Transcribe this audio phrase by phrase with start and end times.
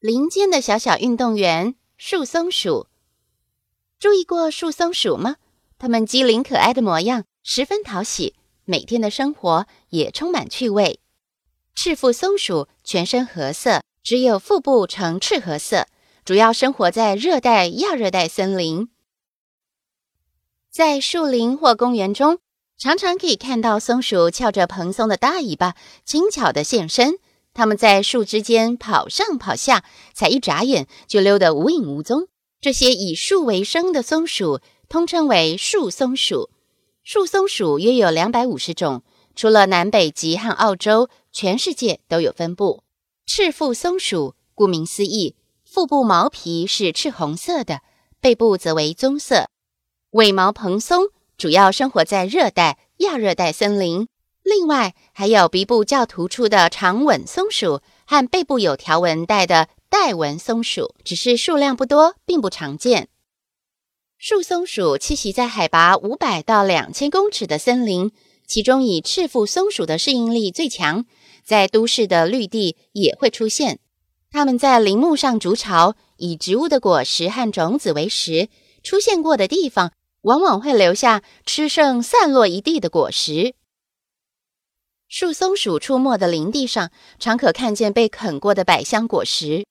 [0.00, 2.86] 林间的小小运动员——树松鼠，
[3.98, 5.36] 注意过树松鼠吗？
[5.76, 11.00] 它们机灵可爱的模样十分讨喜，每天的生活也充满趣味。
[11.74, 15.86] 赤腹松鼠全身褐色，只有腹部呈赤褐色，
[16.24, 18.88] 主要生活在热带、亚热带森林。
[20.70, 22.38] 在树林或公园中，
[22.78, 25.76] 常常可以看到松鼠翘着蓬松的大尾巴，
[26.06, 27.18] 轻巧地现身。
[27.52, 29.84] 它们在树枝间跑上跑下，
[30.14, 32.28] 才一眨眼就溜得无影无踪。
[32.60, 36.50] 这些以树为生的松鼠，通称为树松鼠。
[37.02, 39.02] 树松鼠约有两百五十种，
[39.34, 42.84] 除了南北极和澳洲，全世界都有分布。
[43.26, 47.80] 赤腹松鼠顾名思义，腹部毛皮是赤红色的，
[48.20, 49.48] 背部则为棕色，
[50.10, 54.06] 尾毛蓬松，主要生活在热带、亚热带森林。
[54.42, 63.08] 另外，还有鼻部较突出的长吻松鼠和背部有条纹带的带纹松鼠，只是数量不多，并不常见。
[64.18, 68.12] 树松鼠栖息在海拔五百到两千公尺的森林，
[68.46, 71.04] 其中以赤腹松鼠的适应力最强，
[71.44, 73.78] 在都市的绿地也会出现。
[74.30, 78.48] 它们在林木上筑巢，以植物的果实和种子为食，
[78.82, 83.54] 出现过的地方往往会留下吃剩散落一地的果实。
[85.12, 89.66] 树松鼠出没的林地上，常可看见被啃过的百香果实。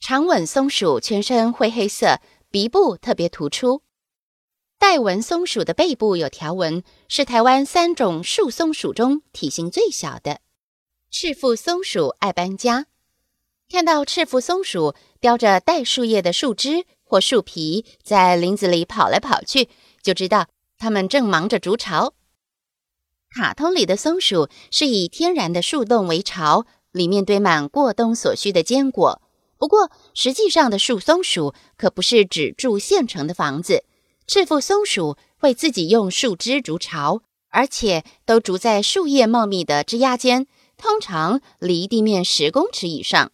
[0.00, 3.82] 长吻松鼠全身灰黑色，鼻部特别突出。
[4.80, 10.40] 带纹松鼠的背部有条纹，是台湾三种树松鼠中体型最小的。
[11.12, 12.86] 赤腹松鼠爱搬家，
[13.70, 19.68] 看到赤腹松鼠叼着带树叶的树枝或树皮在林子里跑来跑去，
[20.02, 22.14] 就知道它们正忙着筑巢。
[23.34, 29.20] 卡通里的松鼠是以天然的树洞为巢，里面堆满过冬所需的坚果。
[29.58, 33.82] 不过，实际上的树松鼠可不是只住现成的房子。
[34.28, 40.46] 赤腹松鼠会自己用树枝筑巢，而且都筑在树叶茂密的枝桠间，
[40.76, 43.32] 通常离地面十公尺以上。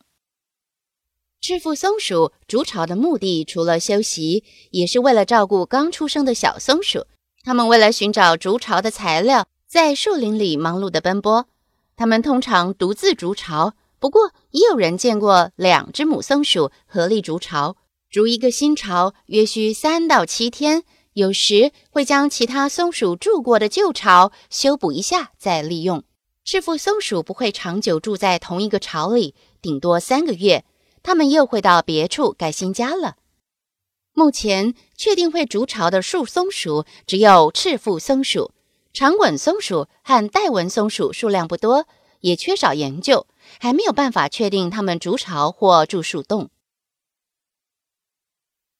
[1.42, 7.04] 赤腹松鼠筑巢的目的，除了休息，也是为了照顾刚出生的小松鼠。
[7.44, 9.46] 它们为了寻找筑巢的材料。
[9.70, 11.46] 在树林里忙碌的奔波，
[11.94, 13.76] 它们通常独自筑巢。
[14.00, 17.76] 不过，也有人见过两只母松鼠合力筑巢。
[18.10, 20.82] 筑一个新巢约需三到七天，
[21.12, 26.02] 有时会将其他松鼠住过的旧巢修补一下再利用。
[26.42, 30.64] 赤腹松鼠不会长久住在同一个巢里，顶多三个月，
[31.04, 33.14] 它们又会到别处盖新家了。
[34.14, 38.50] 目前确定会筑巢的树松鼠只有赤腹松鼠。
[38.92, 41.86] 长吻松鼠和带纹松鼠数量不多，
[42.20, 43.26] 也缺少研究，
[43.60, 46.50] 还没有办法确定它们筑巢或住树洞。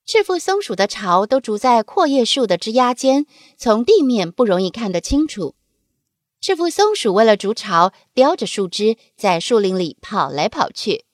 [0.04, 3.26] 赤腹松鼠的巢都筑在阔叶树的枝桠间，
[3.56, 5.54] 从地面不容易看得清楚。
[6.40, 11.04] 赤腹松鼠为了筑巢，叼着树枝在树林里跑来跑去。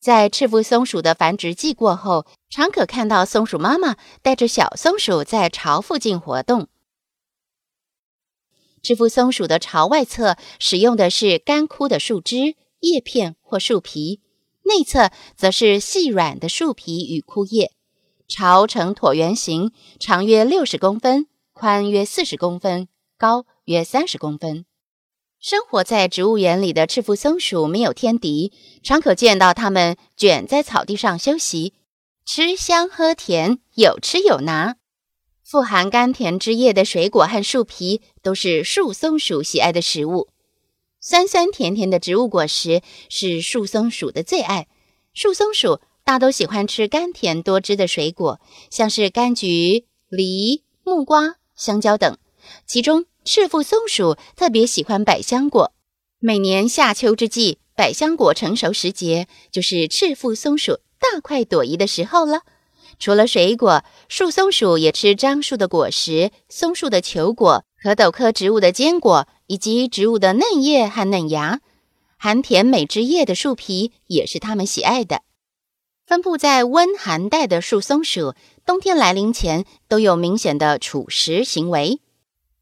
[0.00, 6.68] 在赤腹松鼠的繁殖季过后，常可看到松鼠妈妈带着小松鼠在巢附近活动。
[8.82, 14.20] 赤腹松鼠的巢外侧使用的是干枯的树枝、叶片或树皮，
[14.62, 17.72] 内侧则是细软的树皮与枯叶。
[18.26, 22.88] 巢呈椭圆形，长约六十公分，宽约四十公分，
[23.18, 24.64] 高约三十公分。
[25.40, 28.52] 生活在植物园里的赤腹松鼠没有天敌，
[28.82, 31.74] 常可见到它们卷在草地上休息，
[32.24, 34.76] 吃香喝甜，有吃有拿。
[35.50, 40.28] 富含甘甜汁液的水果和树皮都是树松鼠喜爱的食物。
[41.00, 44.68] 酸酸甜甜的植物果实是树松鼠的最爱。
[45.12, 52.16] 树松鼠大都喜欢吃甘甜多汁的水果，像是柑橘、梨、木瓜、香蕉等。
[52.64, 55.72] 其中，赤腹松鼠特别喜欢百香果。
[56.20, 62.42] 每年夏秋之际，百香果成熟时节，就是赤腹松鼠大快朵颐的时候了。
[62.98, 71.60] 除了水果，树松鼠也吃樟树的果实、松树的球果、壳斗科植物的坚果以及植物的嫩叶和嫩芽，
[72.18, 75.22] 含甜美汁液的树皮也是它们喜爱的。
[76.06, 78.34] 分布在温寒带的树松鼠，
[78.66, 82.00] 冬天来临前都有明显的储食行为。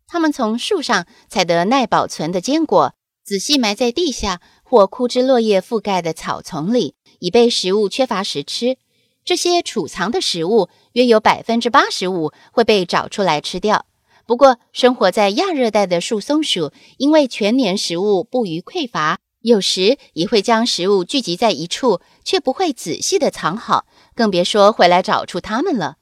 [0.07, 2.95] 它们从树上采得耐保存的坚果，
[3.25, 8.77] 仔细埋在地下或枯枝落叶覆盖的草丛里，以备食物缺乏时吃。
[9.29, 13.85] 这些储藏的食物约有百分之八十五会被找出来吃掉。
[14.25, 19.19] 不过，生活在亚热带的树松鼠，因为全年食物不虞匮乏。
[19.43, 23.85] 有时也会将食物聚集在一处，却不会仔细的藏好，
[24.15, 25.99] 更别说回来找出它们了。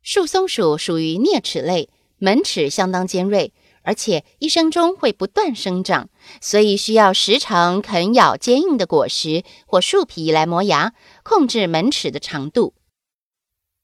[0.00, 3.52] 树松鼠属于啮齿类，门齿相当尖锐，
[3.82, 6.08] 而且一生中会不断生长，
[6.40, 10.92] 所以需要时常啃咬坚硬的果实或树皮来磨牙，
[11.22, 12.74] 控制门齿的长度。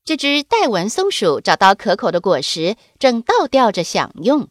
[0.04, 4.48] 这只带纹松鼠找到可口的果实，正倒吊着享用。